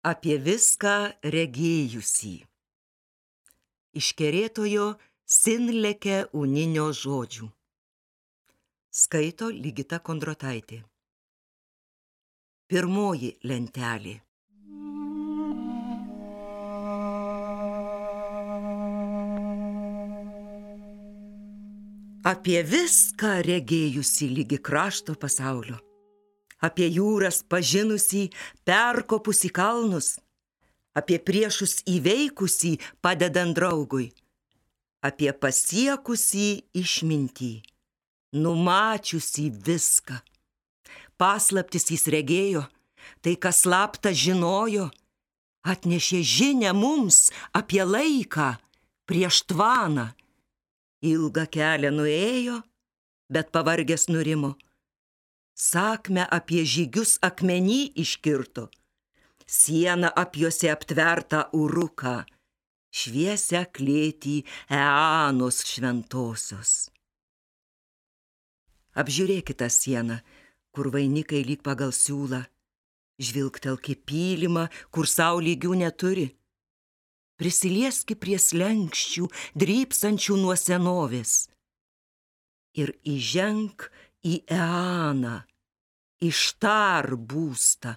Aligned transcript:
apie 0.00 0.38
viską 0.40 1.12
regėjusį. 1.20 2.36
Iškerėtojo 4.00 4.86
Sinleke 5.26 6.22
Uninio 6.32 6.88
žodžių. 6.96 7.50
Skaito 8.90 9.50
Ligita 9.50 10.00
Kondrotaitė. 10.00 10.80
Pirmoji 12.70 13.36
lentelė. 13.44 14.16
Apie 22.30 22.60
viską 22.62 23.40
regėjusi 23.46 24.28
lygi 24.30 24.60
krašto 24.62 25.16
pasaulio 25.18 25.78
apie 26.60 26.88
jūras 26.92 27.42
pažinusį, 27.48 28.28
perkopusį 28.68 29.50
kalnus, 29.56 30.18
apie 30.96 31.18
priešus 31.18 31.80
įveikusį 31.88 32.76
padedant 33.02 33.56
draugui, 33.56 34.10
apie 35.00 35.32
pasiekusį 35.32 36.48
išmintį, 36.76 37.52
numačiusį 38.36 39.46
viską. 39.66 40.20
Paslaptis 41.20 41.90
jis 41.92 42.06
regėjo, 42.12 42.64
tai 43.20 43.36
kas 43.36 43.64
slapta 43.64 44.12
žinojo, 44.16 44.88
atnešė 45.68 46.22
žinę 46.24 46.72
mums 46.76 47.28
apie 47.52 47.84
laiką 47.84 48.54
prieš 49.08 49.44
tvaną. 49.50 50.10
Ilgą 51.00 51.46
kelią 51.48 51.90
nuėjo, 51.96 52.58
bet 53.32 53.48
pavargęs 53.52 54.10
nurimo 54.12 54.52
sakmę 55.54 56.26
apie 56.30 56.64
žygius 56.64 57.18
akmenį 57.22 57.80
iškirto, 58.02 58.68
sieną 59.46 60.12
apjuose 60.22 60.70
aptvertą 60.72 61.46
uruką, 61.56 62.22
šviesę 62.90 63.64
klėtį 63.74 64.36
Eanos 64.70 65.62
šventosios. 65.66 66.90
Apžiūrėkite 68.98 69.68
sieną, 69.70 70.18
kur 70.74 70.90
vainikai 70.90 71.44
lyg 71.46 71.62
pagal 71.62 71.92
siūlą, 71.94 72.42
žvilgtelki 73.20 73.94
pylimą, 74.06 74.66
kur 74.90 75.06
saulygių 75.06 75.76
neturi. 75.84 76.26
Prisilieski 77.40 78.16
prie 78.20 78.36
slengščių, 78.36 79.28
drypsančių 79.56 80.36
nuo 80.42 80.56
senovės. 80.58 81.48
Ir 82.76 82.92
įženk 83.08 83.88
į 84.26 84.34
Eaną, 84.52 85.40
ištar 86.20 87.16
būstą. 87.16 87.96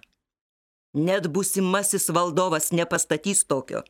Net 0.94 1.28
būsimasis 1.28 2.10
valdovas 2.14 2.72
nepastatys 2.72 3.44
tokio. 3.50 3.84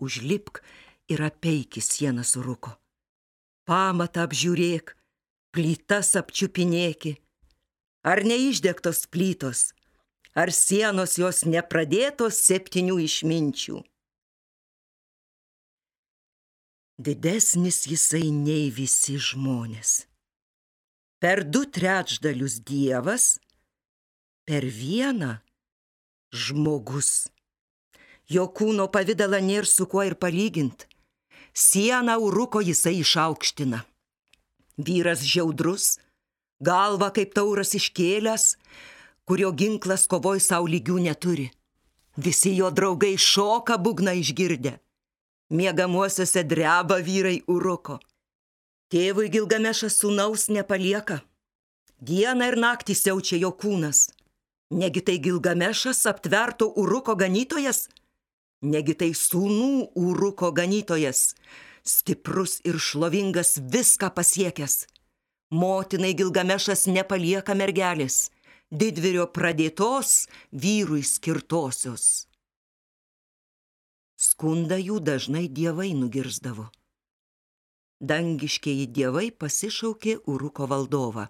Užlipk 0.00 0.62
ir 1.08 1.22
apeiki 1.22 1.82
sieną 1.84 2.24
suruko. 2.26 2.74
Pamatą 3.68 4.24
apžiūrėk, 4.26 4.96
plytas 5.54 6.16
apčiupinėki. 6.18 7.16
Ar 8.02 8.24
neišdegtos 8.24 9.04
plytos, 9.12 9.70
ar 10.34 10.50
sienos 10.56 11.18
jos 11.20 11.44
nepradėtos 11.44 12.40
septynių 12.48 12.96
išminčių. 13.06 13.82
Didesnis 17.00 17.84
jisai 17.88 18.28
nei 18.32 18.68
visi 18.72 19.20
žmonės 19.20 20.09
per 21.20 21.44
du 21.44 21.66
trečdalius 21.68 22.60
Dievas, 22.64 23.36
per 24.48 24.64
vieną 24.64 25.36
žmogus. 26.32 27.28
Jo 28.30 28.46
kūno 28.56 28.86
pavydalą 28.94 29.40
nėra 29.44 29.68
su 29.68 29.86
kuo 29.90 30.04
ir 30.06 30.16
palyginti. 30.16 30.86
Sieną 31.52 32.16
uruko 32.22 32.62
jisai 32.62 33.00
išaukština. 33.02 33.82
Vyras 34.80 35.24
žiaudrus, 35.26 35.98
galva 36.62 37.10
kaip 37.12 37.34
tauras 37.34 37.74
iškėlęs, 37.76 38.54
kurio 39.26 39.50
ginklas 39.52 40.06
kovoj 40.08 40.40
savo 40.40 40.70
lygių 40.70 41.00
neturi. 41.08 41.50
Visi 42.16 42.54
jo 42.56 42.70
draugai 42.70 43.16
šoka 43.18 43.76
būgna 43.82 44.14
išgirdę. 44.22 44.78
Miegamuosiuose 45.50 46.46
dreba 46.46 47.00
vyrai 47.02 47.40
uruko. 47.50 47.98
Tėvui 48.90 49.28
Gilgamešas 49.30 50.00
sūnaus 50.00 50.48
nepalieka. 50.50 51.20
Dieną 52.02 52.48
ir 52.50 52.56
naktį 52.58 52.96
siaučia 52.98 53.36
jo 53.38 53.52
kūnas. 53.54 54.08
Negi 54.74 55.02
tai 55.06 55.14
Gilgamešas 55.22 56.00
aptverto 56.10 56.66
Uruko 56.82 57.14
ganytojas? 57.20 57.84
Negi 58.66 58.96
tai 58.98 59.12
sūnų 59.14 59.92
Uruko 59.94 60.50
ganytojas? 60.56 61.36
Stiprus 61.86 62.56
ir 62.66 62.80
šlovingas 62.82 63.60
viską 63.76 64.10
pasiekęs. 64.16 64.74
Motinai 65.54 66.10
Gilgamešas 66.18 66.88
nepalieka 66.90 67.54
mergelės, 67.54 68.18
didvirio 68.74 69.28
pradėtos 69.30 70.26
vyrui 70.50 71.06
skirtosios. 71.06 72.26
Skunda 74.18 74.82
jų 74.82 74.98
dažnai 74.98 75.46
dievai 75.46 75.92
nugirsdavo 75.94 76.72
dangiškieji 78.00 78.86
dievai 78.96 79.28
pasišaukė 79.30 80.16
Uruko 80.32 80.66
valdovą. 80.70 81.28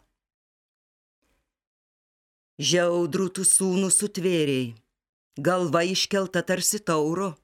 Žiaudrų 2.60 3.26
tų 3.36 3.44
sūnų 3.48 3.88
sutvėriai, 3.94 4.74
galva 5.40 5.82
iškelta 5.88 6.42
tarsi 6.44 6.78
tauro, 6.78 7.34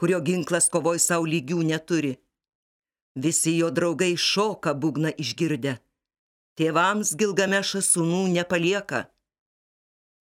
kurio 0.00 0.20
ginklas 0.24 0.70
kovoj 0.72 0.98
savo 0.98 1.28
lygių 1.28 1.60
neturi. 1.70 2.14
Visi 3.14 3.58
jo 3.58 3.70
draugai 3.70 4.14
šoka 4.18 4.72
būgna 4.74 5.12
išgirdę. 5.22 5.76
Tėvams 6.58 7.14
Gilgamešas 7.18 7.92
sūnų 7.94 8.24
nepalieka. 8.34 9.04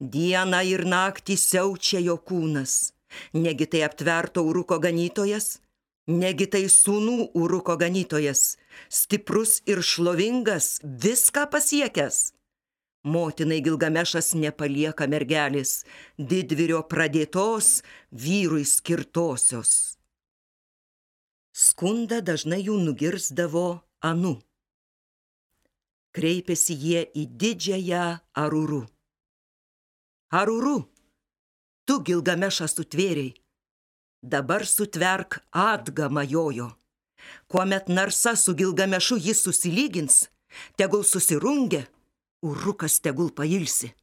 Dieną 0.02 0.62
ir 0.68 0.84
naktį 0.86 1.38
siaučia 1.40 2.04
jo 2.04 2.18
kūnas. 2.18 2.94
Negi 3.34 3.66
tai 3.70 3.84
aptverto 3.88 4.44
uruko 4.44 4.80
ganytojas, 4.82 5.63
Negi 6.08 6.50
tai 6.52 6.66
sūnų 6.68 7.30
Uruko 7.40 7.78
ganytojas, 7.80 8.58
stiprus 8.92 9.62
ir 9.64 9.80
šlovingas, 9.80 10.82
viską 10.84 11.48
pasiekęs. 11.48 12.34
Motinai 13.04 13.62
Gilgamešas 13.64 14.34
nepalieka 14.36 15.08
mergelės, 15.08 15.86
didvirio 16.18 16.82
pradėtos 16.84 17.84
vyrui 18.12 18.64
skirtosios. 18.68 19.96
Skunda 21.54 22.20
dažnai 22.20 22.64
jų 22.64 22.80
nugirsdavo 22.84 23.84
anu. 24.04 24.42
Kreipėsi 26.12 26.76
jie 26.76 27.06
į 27.16 27.28
didžiąją 27.40 28.08
Arūrų. 28.44 28.82
Arūrų, 30.36 30.76
tu 31.88 32.00
Gilgamešą 32.04 32.68
sutvėriai 32.68 33.43
dabar 34.24 34.66
sutverk 34.66 35.44
atgamą 35.52 36.24
jojo. 36.24 36.72
Kuomet 37.48 37.88
narsa 37.88 38.36
su 38.36 38.56
gilgamešu 38.56 39.18
jis 39.18 39.44
susilygins, 39.44 40.16
tegul 40.76 41.04
susirungia, 41.04 41.84
urukas 42.42 43.00
tegul 43.00 43.30
pailsi. 43.32 43.94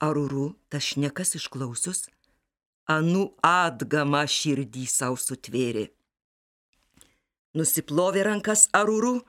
Aruru 0.00 0.54
tas 0.70 0.82
šnekas 0.82 1.36
išklausius, 1.38 2.08
anu 2.90 3.28
atgamą 3.46 4.24
širdį 4.26 4.86
savo 4.90 5.18
sutvėrė. 5.18 5.86
Nusiplovė 7.54 8.24
rankas 8.26 8.66
aruru, 8.74 9.20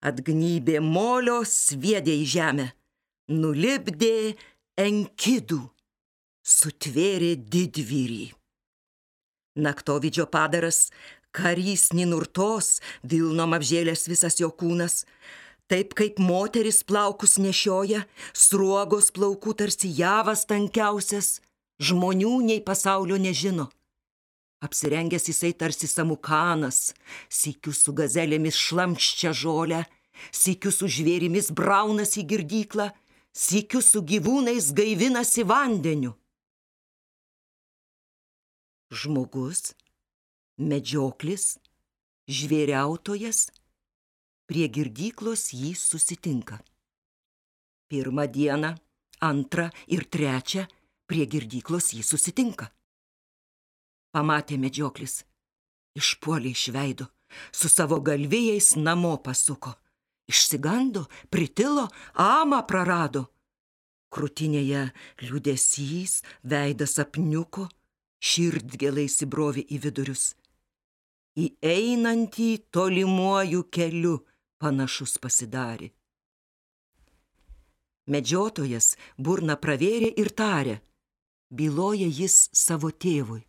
atgnybė 0.00 0.80
molio, 0.80 1.42
sviedė 1.44 2.14
į 2.22 2.26
žemę, 2.34 2.66
nulipdė 3.28 4.36
enkidų, 4.80 5.60
sutvėrė 6.40 7.34
didvyrį. 7.36 8.39
Naktovydžio 9.56 10.26
padaras, 10.30 10.90
karys 11.34 11.90
ninurtos, 11.90 12.78
vilnom 13.02 13.54
apžėlęs 13.56 14.06
visas 14.06 14.38
jo 14.38 14.50
kūnas, 14.54 15.04
taip 15.70 15.94
kaip 15.98 16.20
moteris 16.22 16.84
plaukus 16.86 17.34
nešioja, 17.42 18.04
sruogos 18.30 19.10
plaukų 19.10 19.56
tarsi 19.58 19.90
javas 19.90 20.46
tankiausias, 20.46 21.40
žmonių 21.82 22.36
nei 22.46 22.62
pasaulio 22.62 23.18
nežino. 23.18 23.66
Apsirengęs 24.62 25.26
jisai 25.32 25.54
tarsi 25.56 25.88
samukanas, 25.88 26.92
sikiu 27.26 27.72
su 27.72 27.94
gazelėmis 27.96 28.58
šlamščia 28.60 29.32
žolę, 29.34 29.82
sikiu 30.30 30.70
su 30.70 30.86
žvėrimis 30.86 31.50
braunasi 31.56 32.26
girdyklą, 32.28 32.90
sikiu 33.34 33.80
su 33.82 34.04
gyvūnais 34.04 34.70
gaivinasi 34.76 35.46
vandeniu 35.48 36.14
žmogus, 38.90 39.74
medžioklis, 40.58 41.56
žvėriautojas 42.30 43.48
prie 44.50 44.66
girdyklos 44.68 45.50
jį 45.54 45.72
susitinka. 45.78 46.58
Pirmą 47.90 48.26
dieną, 48.30 48.74
antrą 49.22 49.70
ir 49.86 50.06
trečią 50.10 50.66
prie 51.06 51.26
girdyklos 51.26 51.92
jį 51.94 52.02
susitinka. 52.06 52.70
Pamatė 54.10 54.58
medžioklis, 54.58 55.22
išpuolė 55.98 56.50
iš 56.50 56.68
veido, 56.74 57.06
su 57.54 57.70
savo 57.70 58.00
galvijais 58.02 58.74
namo 58.76 59.16
pasuko. 59.22 59.74
Išsigando, 60.30 61.08
pritilo, 61.30 61.88
amą 62.14 62.60
prarado. 62.66 63.24
Krūtinėje 64.14 64.84
liūdėsys, 65.22 66.20
veidas 66.46 66.98
apniuko, 67.02 67.66
širdgėlai 68.20 69.06
įsibrovė 69.08 69.64
į 69.64 69.80
vidurius. 69.84 70.34
Į 71.40 71.46
einantį 71.64 72.50
tolimuoju 72.74 73.64
keliu 73.72 74.18
panašus 74.60 75.16
pasidarė. 75.22 75.90
Medžiotojas 78.10 78.96
burna 79.16 79.54
pravėrė 79.56 80.10
ir 80.18 80.32
tarė, 80.34 80.80
byloja 81.50 82.08
jis 82.10 82.48
savo 82.52 82.90
tėvui. 82.90 83.44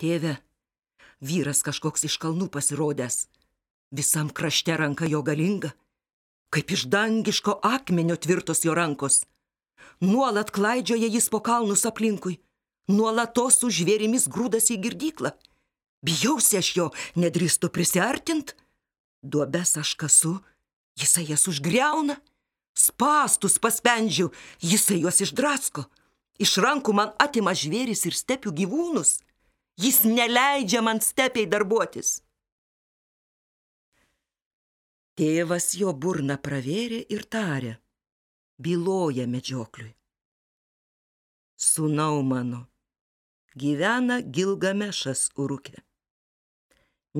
Tėve, 0.00 0.36
vyras 1.20 1.62
kažkoks 1.62 2.08
iš 2.08 2.16
kalnų 2.18 2.48
pasirodęs, 2.50 3.28
visam 3.94 4.30
krašte 4.34 4.74
ranka 4.80 5.06
jo 5.06 5.22
galinga, 5.22 5.70
kaip 6.50 6.72
iš 6.74 6.88
dangiško 6.90 7.60
akmenio 7.62 8.16
tvirtos 8.16 8.64
jo 8.66 8.74
rankos. 8.74 9.22
Nuolat 10.00 10.50
klaidžioja 10.50 11.06
jis 11.06 11.28
po 11.30 11.40
kalnus 11.44 11.86
aplinkui, 11.86 12.40
nuolatos 12.90 13.60
su 13.60 13.70
žvėrimis 13.72 14.28
grūdas 14.32 14.70
į 14.74 14.80
girdyklą. 14.84 15.32
Bijausi 16.04 16.58
aš 16.60 16.70
jo, 16.76 16.88
nedrįstu 17.16 17.70
prisartint. 17.72 18.54
Duobes 19.22 19.76
aš 19.76 19.94
kasu, 20.00 20.38
jisai 20.98 21.26
jas 21.28 21.46
užgriauna. 21.50 22.16
Spastus 22.74 23.58
paspendžiu, 23.60 24.30
jisai 24.62 25.02
juos 25.02 25.20
išdrasko. 25.20 25.84
Iš 26.40 26.56
rankų 26.64 26.94
man 26.96 27.12
atima 27.20 27.52
žvėris 27.52 28.06
ir 28.08 28.16
stepių 28.16 28.54
gyvūnus. 28.62 29.18
Jis 29.80 30.02
neleidžia 30.08 30.80
man 30.84 31.00
stepiai 31.04 31.48
darbuotis. 31.48 32.20
Tėvas 35.20 35.74
jo 35.76 35.92
burną 35.92 36.38
pravėrė 36.40 37.02
ir 37.12 37.26
tarė, 37.28 37.74
byloja 38.56 39.26
medžiokliui. 39.28 39.92
Sūnau 41.60 42.22
mano, 42.24 42.62
gyvena 43.60 44.20
Gilgamešas 44.24 45.28
Urukė. 45.36 45.82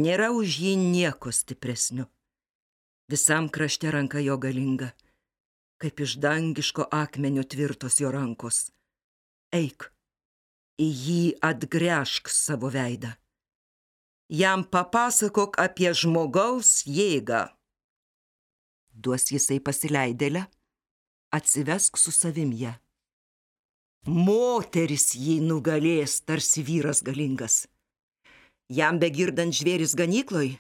Nėra 0.01 0.31
už 0.33 0.57
jį 0.65 0.75
nieko 0.81 1.33
stipresnio. 1.35 2.07
Visam 3.11 3.49
krašte 3.51 3.91
ranka 3.91 4.23
jo 4.23 4.37
galinga, 4.39 4.93
kaip 5.83 6.01
iš 6.05 6.17
dangiško 6.23 6.87
akmenio 6.95 7.43
tvirtos 7.43 7.99
jo 8.01 8.13
rankos. 8.15 8.69
Eik, 9.53 9.91
į 10.79 10.89
jį 11.05 11.23
atgręžk 11.51 12.31
savo 12.33 12.71
veidą. 12.71 13.11
Jam 14.31 14.63
papasakok 14.63 15.59
apie 15.59 15.91
žmogaus 15.91 16.85
jėgą. 16.87 17.49
Duos 18.95 19.27
jisai 19.35 19.59
pasileidėlę, 19.59 20.45
atsivesk 21.35 21.99
su 21.99 22.15
savim 22.15 22.55
ją. 22.55 22.77
Moteris 24.09 25.13
jį 25.13 25.41
nugalės, 25.45 26.23
tarsi 26.25 26.63
vyras 26.65 27.03
galingas. 27.05 27.67
Jam 28.73 28.99
begirdant 28.99 29.53
žvėris 29.53 29.93
ganykloj, 29.99 30.57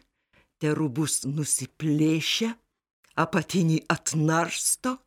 terubus 0.60 1.22
nusiplėšia, 1.24 2.52
apatinį 3.16 3.86
atnarsto, 3.88 4.98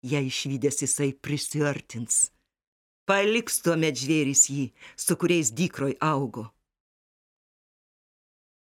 ją 0.00 0.22
išvykęs 0.24 0.82
jisai 0.86 1.12
prisiartins. 1.12 2.30
Paliks 3.04 3.60
tuomet 3.60 3.96
žvėris 4.00 4.48
jį, 4.48 4.72
su 4.96 5.16
kuriais 5.16 5.52
dykroj 5.52 5.96
augo. 6.00 6.48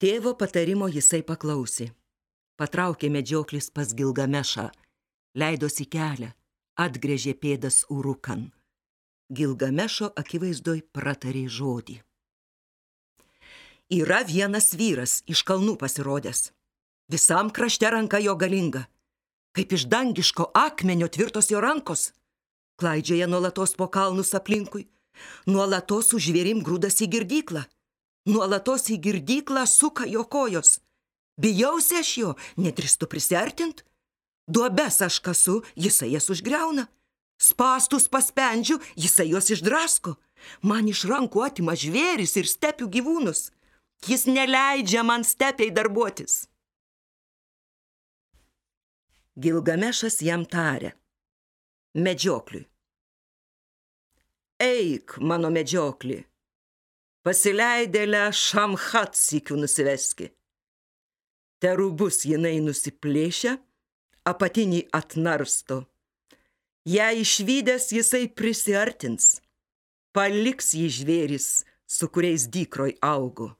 Tėvo 0.00 0.32
patarimo 0.38 0.88
jisai 0.88 1.25
paklausė. 1.26 1.93
Patraukė 2.56 3.11
medžioklis 3.12 3.69
pas 3.70 3.93
Gilgamešą, 3.94 4.70
leidosi 5.35 5.85
kelią, 5.87 6.32
atgrėžė 6.79 7.35
pėdas 7.35 7.85
urukan. 7.90 8.49
Gilgamešo 9.28 10.06
akivaizdoj 10.16 10.86
pratarė 10.96 11.42
žodį. 11.52 11.98
Yra 13.92 14.22
vienas 14.25 14.70
vyras 14.72 15.19
iš 15.28 15.42
kalnų 15.44 15.75
pasirodęs. 15.82 16.48
Visam 17.12 17.50
krašte 17.52 17.90
ranka 17.92 18.20
jo 18.25 18.34
galinga. 18.40 18.86
Kaip 19.52 19.72
iš 19.76 19.84
dangiško 19.92 20.48
akmenio 20.56 21.10
tvirtos 21.12 21.50
jo 21.52 21.60
rankos. 21.60 22.12
Klaidžioja 22.80 23.28
nuolatos 23.28 23.76
po 23.76 23.90
kalnus 23.92 24.32
aplinkui. 24.32 24.88
Nuolatos 25.44 26.12
su 26.12 26.20
žvėrim 26.25 26.64
grūdas 26.64 26.96
į 27.04 27.12
girdyklą. 27.12 27.66
Nuolatos 28.32 28.88
į 28.88 28.96
girdyklą 29.04 29.66
suka 29.69 30.08
jo 30.08 30.25
kojos. 30.25 30.78
Bijausi 31.36 32.00
aš 32.00 32.16
jo, 32.16 32.36
nedristu 32.56 33.04
prisartint. 33.06 33.84
Duobes 34.48 35.02
aš 35.04 35.20
kasu, 35.20 35.60
jisai 35.76 36.14
jas 36.16 36.32
užgriauna. 36.32 36.88
Spastus 37.38 38.08
paspendžiu, 38.11 38.81
jisai 38.99 39.31
juos 39.31 39.46
išdrasko. 39.55 40.17
Man 40.67 40.88
iš 40.90 41.05
rankų 41.06 41.44
atima 41.46 41.75
žvėris 41.79 42.35
ir 42.40 42.50
stepių 42.50 42.88
gyvūnus. 42.94 43.49
Jis 44.06 44.26
neleidžia 44.31 45.05
man 45.06 45.25
stepiai 45.26 45.70
darbuotis. 45.75 46.46
Gilgamešas 49.38 50.19
jam 50.23 50.44
tarė. 50.46 50.93
Medžiokliui. 51.94 52.67
Eik, 54.58 55.14
mano 55.23 55.50
medžioklį. 55.55 56.25
Pasileidėlę 57.23 58.25
šamhat 58.35 59.14
sikių 59.19 59.61
nusiveski. 59.62 60.32
Terubus 61.62 62.25
jinai 62.26 62.56
nusiplėšia, 62.62 63.55
apatinį 64.26 64.85
atnarsto 64.94 65.85
ją 66.96 67.08
išvykęs 67.23 67.85
jisai 67.93 68.26
prisiartins, 68.38 69.25
paliks 70.17 70.73
jį 70.79 70.88
žvėris, 70.96 71.49
su 71.85 72.08
kuriais 72.08 72.46
dykroj 72.55 72.94
augo. 73.05 73.50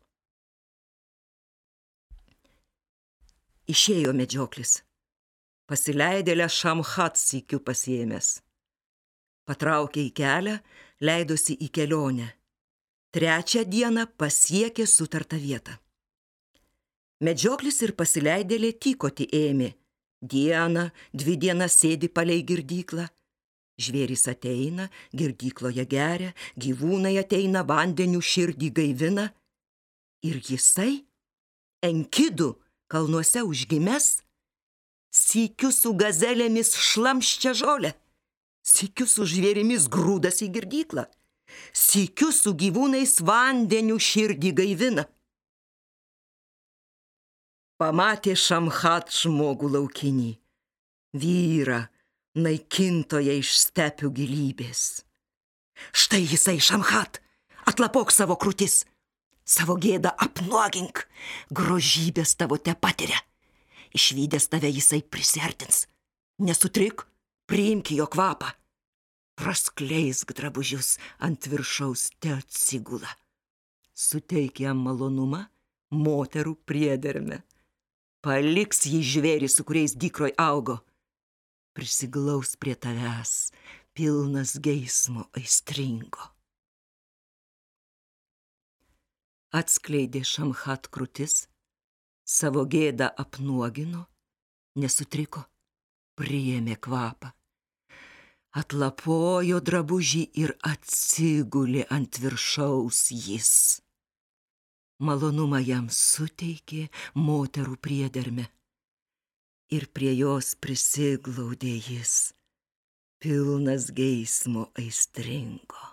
Išėjo 3.69 4.15
medžioklis, 4.17 4.79
pasileidėlę 5.69 6.47
šamhat 6.49 7.21
sikiu 7.21 7.61
pasiemęs. 7.61 8.39
Patraukė 9.49 10.07
į 10.09 10.13
kelią, 10.17 10.57
leidosi 11.05 11.57
į 11.67 11.69
kelionę. 11.77 12.31
Trečią 13.13 13.65
dieną 13.65 14.07
pasiekė 14.21 14.85
sutartą 14.89 15.37
vietą. 15.41 15.77
Medžioklis 17.25 17.81
ir 17.85 17.93
pasileidėlė 17.97 18.73
tykoti 18.85 19.29
ėmė. 19.37 19.73
Dieną, 20.23 20.91
dvi 21.15 21.37
dienas 21.39 21.79
sėdi 21.79 22.09
palei 22.11 22.43
girdyklą, 22.43 23.07
Žvėris 23.79 24.25
ateina, 24.27 24.89
girdykloje 25.15 25.85
geria, 25.87 26.33
gyvūnai 26.59 27.15
ateina, 27.21 27.63
vandeniu 27.63 28.19
širdį 28.19 28.71
gaivina. 28.75 29.29
Ir 30.27 30.41
jisai, 30.43 31.05
enkidų 31.87 32.57
kalnuose 32.91 33.45
užgimęs, 33.47 34.09
sykiu 35.15 35.71
su 35.71 35.93
gazelėmis 35.95 36.75
šlamščia 36.75 37.55
žolę, 37.61 37.93
sykiu 38.67 39.07
su 39.07 39.29
žvėrimis 39.31 39.87
grūdas 39.87 40.43
į 40.43 40.51
girdyklą, 40.59 41.07
sykiu 41.71 42.33
su 42.35 42.57
gyvūnais 42.59 43.21
vandeniu 43.23 44.01
širdį 44.03 44.53
gaivina. 44.59 45.07
Pamatė 47.79 48.33
Šamhat 48.35 49.13
žmogų 49.15 49.69
laukinį, 49.71 50.33
vyrą, 51.15 51.85
naikintoje 52.35 53.37
iš 53.39 53.53
stepių 53.55 54.09
gilybės. 54.17 54.81
Štai 55.95 56.25
jisai 56.25 56.57
šamhat, 56.59 57.21
atlapok 57.71 58.11
savo 58.11 58.35
krūtis, 58.35 58.81
savo 59.47 59.77
gėdą 59.79 60.11
apnuogink, 60.27 61.05
grožybės 61.55 62.35
tavo 62.41 62.59
te 62.59 62.75
patiria. 62.75 63.21
Išvykęs 63.95 64.51
tave 64.51 64.73
jisai 64.75 65.05
prisertins, 65.07 65.85
nesutrik, 66.43 67.05
priimki 67.47 68.01
jo 68.01 68.09
kvapą. 68.11 68.51
Praskleisk 69.39 70.35
drabužius 70.35 70.97
ant 71.23 71.47
viršaus 71.47 72.09
te 72.19 72.35
atsigula. 72.41 73.15
Suteik 73.95 74.65
jam 74.67 74.83
malonumą 74.83 75.45
moterų 75.95 76.57
priederme. 76.67 77.45
Paliks 78.25 78.87
jį 78.91 79.01
žvėrį, 79.13 79.49
su 79.49 79.65
kuriais 79.65 79.95
dykroj 79.95 80.35
augo 80.43 80.81
prisiglaus 81.79 82.57
prie 82.59 82.75
tavęs, 82.75 83.53
pilnas 83.95 84.57
geismo 84.59 85.29
aistringo. 85.39 86.25
Atskleidė 89.55 90.25
Šamhat 90.27 90.89
krūtis, 90.91 91.47
savo 92.27 92.65
gėdą 92.67 93.13
apnuogino, 93.25 94.03
nesutriko, 94.83 95.45
priėmė 96.19 96.81
kvapą. 96.83 97.31
atlapojo 98.59 99.61
drabužį 99.63 100.25
ir 100.43 100.53
atsigulė 100.67 101.85
ant 101.95 102.19
viršaus 102.19 103.05
jis. 103.13 103.53
Malonumą 104.99 105.61
jam 105.63 105.87
suteikė 105.95 106.89
moterų 107.15 107.77
priederme. 107.79 108.49
Ir 109.71 109.87
prie 109.95 110.11
jos 110.17 110.57
prisiglaudė 110.59 111.77
jis, 111.79 112.33
pilnas 113.23 113.93
geismo 113.95 114.67
aistringo. 114.75 115.85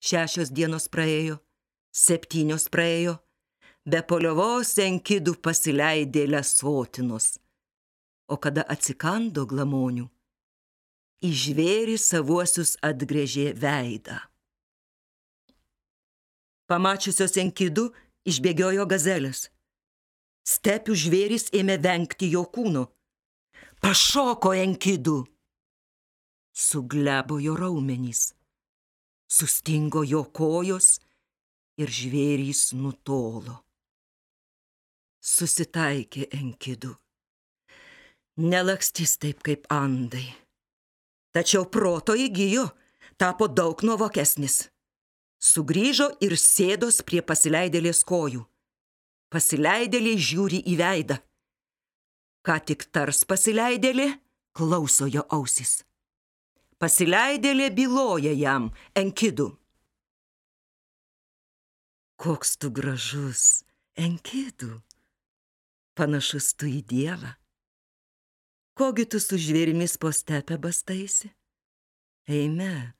Šešios 0.00 0.52
dienos 0.54 0.88
praėjo, 0.88 1.38
septynios 1.92 2.70
praėjo, 2.72 3.18
be 3.84 4.00
poliovos 4.00 4.72
enkidų 4.80 5.36
pasileidė 5.44 6.26
lesotinos. 6.32 7.34
O 8.32 8.40
kada 8.40 8.64
atsikando 8.64 9.44
glamonių, 9.44 10.08
į 11.24 11.30
žvėrį 11.44 11.98
savuosius 12.00 12.78
atgrėžė 12.80 13.52
veidą. 13.60 14.22
Pamačiusios 16.70 17.36
enkidų 17.40 17.90
išbėgiojo 18.28 18.86
gazelės. 18.88 19.48
Stepių 20.44 20.96
žvėris 20.96 21.50
ėmė 21.56 21.76
vengti 21.84 22.30
jo 22.32 22.44
kūno. 22.52 22.86
Pašoko 23.84 24.54
enkidų. 24.56 25.18
Suglebo 26.54 27.40
jo 27.40 27.56
raumenys. 27.56 28.32
Sustingo 29.28 30.04
jo 30.04 30.22
kojos 30.24 30.98
ir 31.80 31.90
žvėrys 31.90 32.72
nutolo. 32.76 33.58
Susitaikė 35.24 36.28
enkidų. 36.36 36.92
Nelakstys 38.44 39.16
taip 39.22 39.44
kaip 39.46 39.66
andai. 39.72 40.26
Tačiau 41.34 41.64
proto 41.66 42.14
įgyjo, 42.18 42.68
tapo 43.18 43.48
daug 43.48 43.80
nuovokesnis. 43.82 44.73
Sugryžo 45.38 46.08
ir 46.24 46.36
sėdos 46.40 47.02
prie 47.06 47.22
pasileidėlės 47.22 48.02
kojų. 48.08 48.44
Pasileidėlė 49.32 50.14
žiūri 50.18 50.62
į 50.70 50.76
veidą. 50.80 51.18
Ką 52.44 52.58
tik 52.68 52.86
tars 52.92 53.24
pasileidėlė, 53.24 54.08
klauso 54.52 55.08
jo 55.10 55.24
ausis. 55.32 55.82
Pasileidėlė 56.78 57.70
byloja 57.74 58.32
jam 58.36 58.70
enkidų. 58.94 59.48
Koks 62.20 62.56
tu 62.60 62.70
gražus, 62.70 63.64
enkidų, 63.98 64.78
panašus 65.98 66.52
tu 66.54 66.68
į 66.70 66.82
Dievą. 66.86 67.34
Kogi 68.74 69.06
tu 69.06 69.20
su 69.22 69.38
žvėrimis 69.38 69.96
po 70.02 70.10
stepę 70.10 70.58
bastaisi? 70.58 71.30
Eime, 72.26 72.94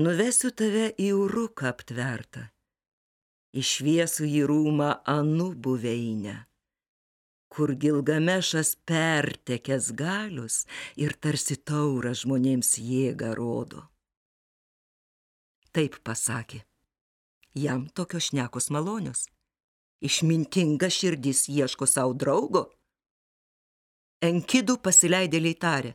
nuvesiu 0.00 0.50
tave 0.56 0.90
į 1.00 1.10
uruką 1.18 1.68
aptvertą, 1.70 2.46
išviesų 3.56 4.28
į 4.28 4.40
rūmą 4.48 4.90
anų 5.10 5.50
buveinę, 5.64 6.36
kur 7.52 7.74
Gilgamešas 7.82 8.76
pertekęs 8.88 9.90
galius 9.98 10.62
ir 10.96 11.16
tarsi 11.20 11.58
taurą 11.58 12.14
žmonėms 12.16 12.76
jėgą 12.80 13.34
rodo. 13.36 13.84
Taip 15.70 16.00
pasakė. 16.06 16.64
Jam 17.54 17.86
tokios 17.94 18.30
šnekos 18.30 18.70
malonios. 18.74 19.26
Išmintinga 20.00 20.88
širdis 20.90 21.44
ieško 21.50 21.86
savo 21.86 22.14
draugo. 22.16 22.70
Enkidų 24.24 24.78
pasileidėliai 24.82 25.56
tarė. 25.60 25.92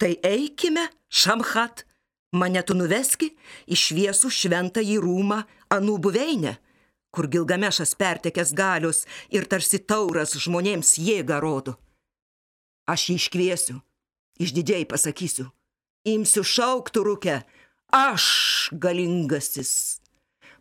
Tai 0.00 0.12
eikime, 0.24 0.86
Šamhat, 1.12 1.84
mane 2.32 2.62
tu 2.66 2.76
nuveski 2.78 3.32
į 3.66 3.78
šviesų 3.84 4.30
šventą 4.30 4.82
į 4.84 4.98
rūmą 5.02 5.42
anų 5.74 5.96
buveinę, 6.06 6.56
kur 7.10 7.28
Gilgamešas 7.30 7.96
pertekęs 7.98 8.52
galius 8.54 9.04
ir 9.34 9.46
tarsi 9.50 9.80
tauras 9.82 10.36
žmonėms 10.38 10.96
jėgą 11.02 11.40
rodo. 11.42 11.76
Aš 12.90 13.10
jį 13.10 13.16
iškviesiu, 13.20 13.78
išdidžiai 14.42 14.86
pasakysiu, 14.90 15.50
imsiu 16.06 16.44
šauktų 16.46 17.04
rūkę, 17.06 17.36
aš 17.94 18.26
galingasis. 18.72 20.00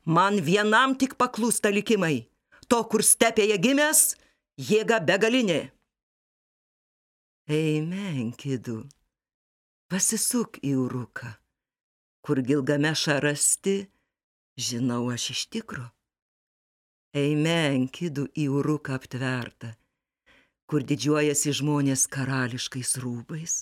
Man 0.06 0.40
vienam 0.42 0.96
tik 0.98 1.16
paklūsta 1.22 1.70
likimai, 1.74 2.30
to, 2.70 2.82
kur 2.90 3.04
stepėje 3.06 3.58
gimęs, 3.62 4.16
jėga 4.58 5.00
begalinė. 5.06 5.70
Eime, 7.50 8.06
enkidų, 8.14 8.84
pasisuk 9.90 10.60
į 10.62 10.76
uruką, 10.84 11.32
kur 12.30 12.44
Gilgamešą 12.46 13.16
rasti, 13.26 13.88
žinau 14.54 15.08
aš 15.10 15.24
iš 15.34 15.40
tikro. 15.50 15.88
Eime, 17.18 17.56
enkidų 17.74 18.28
į 18.38 18.44
uruką 18.54 19.00
aptvertą, 19.00 19.72
kur 20.70 20.86
didžiuojasi 20.92 21.56
žmonės 21.58 22.04
karališkais 22.14 22.92
rūbais. 23.02 23.56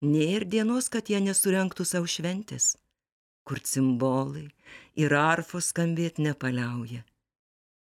Nėr 0.00 0.46
dienos, 0.54 0.88
kad 0.88 1.12
jie 1.12 1.20
nesurenktų 1.26 1.84
savo 1.90 2.08
šventės, 2.08 2.70
kur 3.44 3.60
cimbolai 3.60 4.46
ir 4.96 5.12
arfos 5.12 5.68
skambėt 5.74 6.22
nepaliauja, 6.24 7.02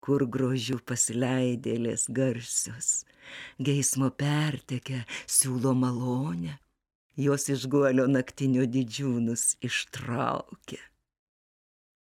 kur 0.03 0.27
grožių 0.27 0.81
pasileidėlės 0.83 2.09
garsios, 2.11 2.91
geismo 3.71 4.11
pertekę 4.11 5.05
siūlo 5.31 5.79
malonę, 5.79 6.59
jos 7.17 7.49
iš 7.53 7.67
guolio 7.69 8.07
naktinio 8.09 8.65
didžiūnus 8.67 9.57
ištraukia. 9.65 10.81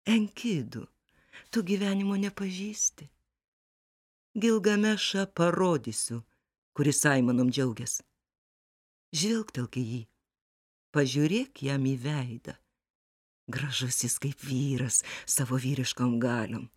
Enkidų, 0.08 0.84
tu 1.50 1.62
gyvenimo 1.64 2.16
nepažįsti. 2.20 3.08
Gilgamešą 4.34 5.28
parodysiu, 5.32 6.22
kuris 6.74 7.00
Saimanom 7.04 7.52
džiaugias. 7.54 8.00
Žvilgtelk 9.14 9.78
į 9.78 9.84
jį, 9.92 10.02
pažiūrėk 10.92 11.62
jam 11.62 11.86
į 11.86 11.94
veidą. 12.02 12.56
Gražus 13.46 14.00
jis 14.02 14.16
kaip 14.18 14.40
vyras 14.40 15.02
savo 15.28 15.60
vyriškom 15.60 16.16
galiom. 16.18 16.70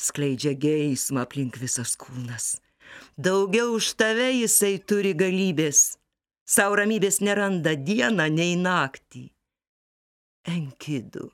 Skleidžia 0.00 0.56
geismą 0.58 1.22
aplink 1.26 1.60
visas 1.60 1.94
kūnas. 2.00 2.56
Daugiau 3.16 3.76
už 3.76 3.92
tave 4.00 4.32
jisai 4.32 4.78
turi 4.80 5.12
galybės. 5.14 5.98
Sau 6.46 6.76
ramybės 6.78 7.18
neranda 7.26 7.72
dieną 7.74 8.28
nei 8.30 8.54
naktį. 8.54 9.24
Enkidų, 10.46 11.26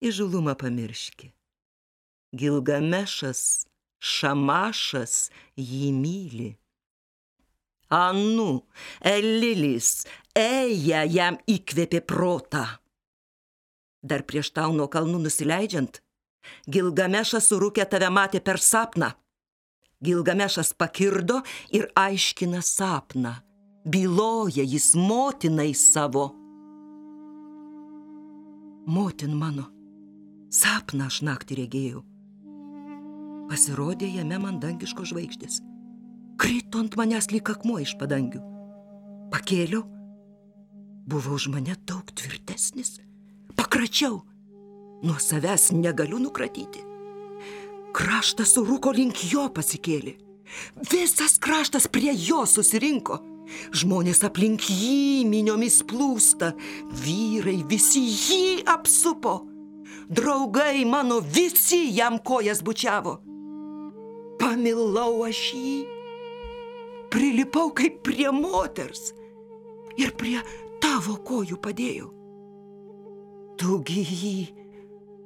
įžulumą 0.00 0.54
pamirški. 0.56 1.28
Gilgamešas, 2.32 3.66
Šamašas 4.00 5.28
jį 5.60 5.90
myli. 5.92 6.48
Anu, 7.92 8.62
Elilis, 9.04 10.06
Eja 10.32 11.02
jam 11.04 11.36
įkvėpė 11.44 12.00
protą. 12.00 12.64
Dar 14.00 14.24
prieš 14.24 14.54
tau 14.56 14.72
nuo 14.72 14.86
kalnų 14.88 15.20
nusileidžiant, 15.26 16.00
Gilgamešas 16.64 17.50
surūkė 17.52 17.84
tave 17.92 18.08
matė 18.08 18.40
per 18.40 18.56
sapną. 18.56 19.12
Gilgamešas 20.00 20.72
pakirdo 20.72 21.42
ir 21.76 21.90
aiškina 21.92 22.64
sapną. 22.64 23.36
Byloja 23.84 24.62
jis 24.62 24.94
motinai 24.94 25.74
savo. 25.74 26.34
Motin 28.86 29.32
mano, 29.32 29.70
sapną 30.52 31.06
aš 31.08 31.22
naktį 31.24 31.56
regėjau. 31.62 32.02
Pasirodė 33.48 34.10
jame 34.18 34.36
man 34.42 34.58
dangiško 34.60 35.06
žvaigždės. 35.08 35.62
Krito 36.36 36.82
ant 36.84 36.98
manęs 37.00 37.30
lyg 37.32 37.48
akmuo 37.54 37.78
iš 37.80 37.94
padangių. 37.96 38.42
Pakėliau. 39.32 39.86
Buvo 41.08 41.38
už 41.40 41.48
mane 41.48 41.78
daug 41.88 42.04
tvirtesnis. 42.12 42.98
Pakračiau. 43.56 44.20
Nuo 45.00 45.16
savęs 45.16 45.70
negaliu 45.72 46.20
nukratyti. 46.20 46.84
Kraštas 47.96 48.52
surūko 48.58 48.92
link 48.92 49.24
jo 49.32 49.48
pasikėlė. 49.48 50.18
Visas 50.92 51.40
kraštas 51.40 51.88
prie 51.88 52.12
jo 52.12 52.44
susirinko. 52.44 53.29
Žmonės 53.76 54.22
aplink 54.26 54.66
jį 54.70 55.24
miniomis 55.28 55.80
plūsta. 55.86 56.52
Vyrai 57.02 57.60
visi 57.68 58.02
jį 58.08 58.42
apsupo. 58.68 59.40
Draugai 60.10 60.84
mano 60.84 61.20
visi 61.20 61.84
jam 61.94 62.18
kojas 62.18 62.64
bučiavo. 62.66 63.18
Pamilau 64.40 65.22
aš 65.26 65.42
jį. 65.54 65.76
Prilipau 67.10 67.70
kaip 67.74 68.02
prie 68.06 68.30
moters. 68.34 69.10
Ir 69.98 70.14
prie 70.18 70.38
tavo 70.82 71.18
kojų 71.26 71.58
padėjau. 71.62 72.10
Tugi 73.60 74.02
jį 74.06 74.36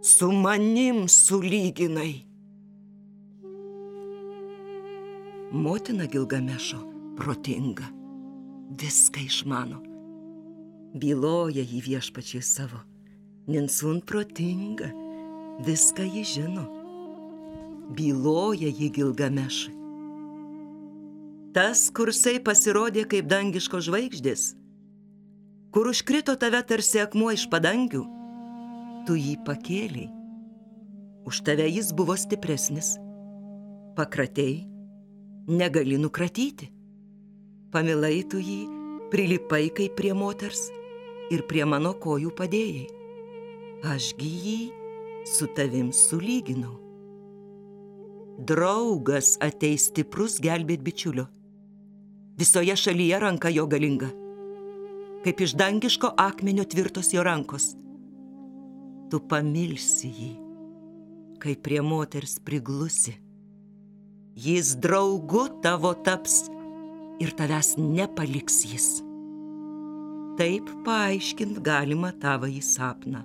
su 0.04 0.32
manim 0.32 1.04
sulyginai. 1.08 2.24
Motina 5.54 6.08
Gilgamešo 6.10 6.80
protinga. 7.16 8.03
Viską 8.70 9.24
išmano. 9.26 9.80
Byloja 10.94 11.64
jį 11.64 11.80
viešpačiai 11.88 12.42
savo. 12.42 12.80
Ninsun 13.50 14.00
protinga, 14.00 14.88
viską 15.66 16.06
jį 16.06 16.24
žino. 16.24 16.64
Byloja 17.94 18.70
jį 18.70 18.88
Gilgamešui. 18.96 19.74
Tas 21.54 21.86
kursai 21.94 22.40
pasirodė 22.42 23.04
kaip 23.06 23.28
dangiško 23.30 23.78
žvaigždės, 23.84 24.54
kur 25.70 25.86
užkrito 25.92 26.34
tave 26.40 26.58
tarsi 26.66 26.98
akmuo 26.98 27.30
iš 27.36 27.44
padangių, 27.52 28.00
tu 29.06 29.14
jį 29.14 29.36
pakėliai. 29.46 30.08
Už 31.24 31.40
tave 31.46 31.68
jis 31.70 31.92
buvo 31.96 32.16
stipresnis. 32.18 32.96
Pakratei, 33.96 34.64
negali 35.46 35.96
nukratyti. 36.00 36.72
Pamilai 37.74 38.20
tu 38.30 38.38
jį, 38.38 38.60
prilipai 39.10 39.64
kaip 39.74 39.96
prie 39.98 40.12
moters 40.14 40.68
ir 41.34 41.40
prie 41.50 41.64
mano 41.66 41.90
kojų 41.98 42.30
padėjai. 42.38 42.84
Ašgi 43.90 44.28
jį 44.44 44.58
su 45.26 45.48
tavim 45.56 45.88
sulyginau. 45.90 46.76
Draugas 48.38 49.32
ateis 49.42 49.88
stiprus 49.90 50.38
gelbėt 50.42 50.86
bičiulio. 50.86 51.26
Visoje 52.38 52.78
šalyje 52.78 53.18
ranka 53.26 53.50
jo 53.50 53.66
galinga. 53.66 54.12
Kaip 55.26 55.42
iš 55.42 55.58
dangiško 55.58 56.14
akmenio 56.14 56.62
tvirtos 56.70 57.10
jo 57.10 57.26
rankos. 57.26 57.72
Tu 59.10 59.18
pamilsi 59.30 60.14
jį, 60.14 60.32
kai 61.42 61.58
prie 61.58 61.82
moters 61.82 62.38
priglusi. 62.38 63.18
Jis 64.34 64.76
draugu 64.78 65.48
tavo 65.62 65.94
taps 66.06 66.44
ir 67.20 67.34
tavęs 67.38 67.74
nepaliks 67.78 68.64
jis. 68.70 68.88
Taip 70.38 70.70
paaiškint 70.86 71.60
galima 71.62 72.10
tavo 72.18 72.48
į 72.50 72.60
sapną. 72.64 73.22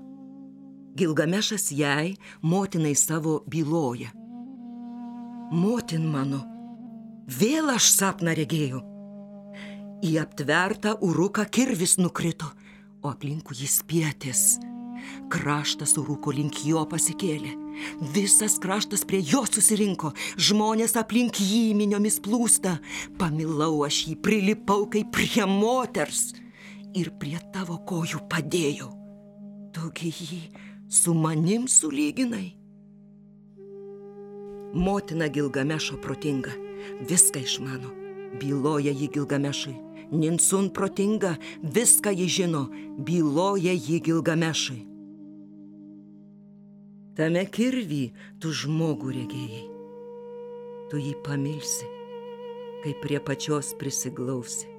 Gilgamešas 0.99 1.69
jai, 1.73 2.15
motinai 2.41 2.95
savo 2.97 3.39
byloja. 3.49 4.11
Motin 5.49 6.05
mano, 6.05 6.43
vėl 7.39 7.71
aš 7.73 7.89
sapną 7.95 8.35
regėjau. 8.37 8.83
Į 10.05 10.11
aptvertą 10.21 10.95
uruką 11.05 11.45
kirvis 11.49 11.97
nukrito, 11.97 12.51
o 13.01 13.09
aplinkų 13.09 13.57
jis 13.57 13.79
pietės. 13.89 14.43
Kraštas 15.33 15.95
uruko 15.97 16.33
link 16.35 16.61
jo 16.67 16.83
pasikėlė. 16.89 17.55
Visas 18.13 18.57
kraštas 18.61 19.05
prie 19.07 19.21
jo 19.25 19.43
susirinko, 19.47 20.13
žmonės 20.37 20.95
aplink 20.99 21.39
jį 21.41 21.73
miniomis 21.77 22.19
plūsta. 22.23 22.77
Pamilau 23.19 23.83
aš 23.87 24.03
jį, 24.07 24.15
prilipau 24.23 24.85
kaip 24.91 25.11
prie 25.15 25.45
moters 25.49 26.31
ir 26.97 27.11
prie 27.19 27.37
tavo 27.53 27.79
kojų 27.87 28.23
padėjau. 28.31 28.89
Tugi 29.75 30.09
jį 30.09 30.41
su 30.89 31.13
manim 31.13 31.67
sulyginai. 31.67 32.55
Motina 34.73 35.27
Gilgamešo 35.27 35.97
protinga, 36.01 36.51
viską 37.09 37.41
išmano, 37.41 37.89
byloja 38.41 38.93
jį 38.93 39.07
Gilgamešui. 39.15 39.75
Ninsun 40.09 40.69
protinga, 40.73 41.35
viską 41.61 42.13
jį 42.17 42.27
žino, 42.29 42.63
byloja 43.05 43.73
jį 43.73 43.99
Gilgamešui. 44.05 44.79
Tame 47.17 47.45
kirvį 47.49 48.03
tu 48.41 48.51
žmogų 48.55 49.13
regėjai. 49.15 49.65
Tu 50.89 51.01
jį 51.05 51.15
pamilsi, 51.25 51.87
kai 52.83 52.93
prie 53.01 53.19
pačios 53.21 53.73
prisiglausi. 53.79 54.69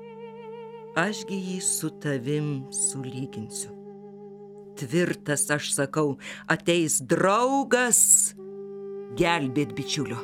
Ašgi 0.98 1.36
jį 1.38 1.58
su 1.62 1.90
tavim 2.02 2.48
sulyginsiu. 2.74 3.70
Tvirtas, 4.80 5.44
aš 5.52 5.74
sakau, 5.76 6.16
ateis 6.50 6.98
draugas 7.04 8.32
gelbėt 9.18 9.74
bičiulio. 9.76 10.18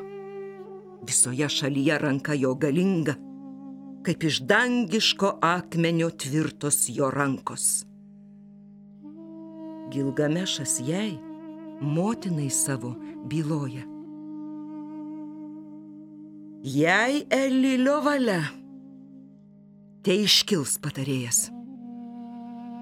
Visoje 1.06 1.48
šalyje 1.52 1.98
ranka 2.02 2.34
jo 2.34 2.54
galinga, 2.58 3.14
kaip 4.06 4.24
iš 4.24 4.40
dangiško 4.48 5.36
akmenio 5.44 6.10
tvirtos 6.10 6.86
jo 6.88 7.10
rankos. 7.10 7.84
Gilgamešas 9.92 10.80
jai, 10.82 11.14
motinai 11.80 12.50
savo, 12.50 12.94
byloja. 13.28 13.84
Jei 16.66 17.24
Elilio 17.30 18.00
valia, 18.02 18.42
te 20.02 20.16
iškils 20.26 20.78
patarėjas. 20.82 21.46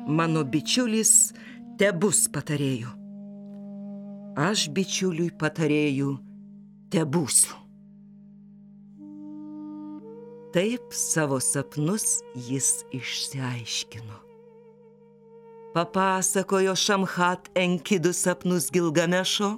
Mano 0.09 0.45
bičiulis 0.45 1.33
te 1.81 1.91
bus 1.97 2.27
patarėjų 2.33 3.05
aš 4.35 4.69
bičiuliui 4.75 5.31
patarėjų 5.39 6.11
te 6.91 7.05
būsiu. 7.07 7.55
Taip 10.55 10.95
savo 10.95 11.41
sapnus 11.43 12.21
jis 12.35 12.85
išsiaiškino. 12.95 14.24
Papasakojo 15.75 16.77
Šamhat 16.79 17.49
Enkidų 17.59 18.13
sapnus 18.15 18.69
Gilgamešo 18.71 19.49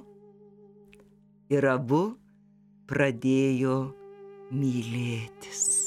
ir 1.53 1.67
abu 1.69 1.99
pradėjo 2.89 3.75
mylėtis. 4.49 5.86